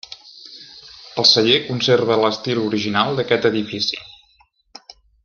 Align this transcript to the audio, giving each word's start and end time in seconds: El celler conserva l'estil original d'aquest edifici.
El 1.23 1.27
celler 1.31 1.59
conserva 1.67 2.17
l'estil 2.23 2.63
original 2.65 3.21
d'aquest 3.21 3.47
edifici. 3.51 4.01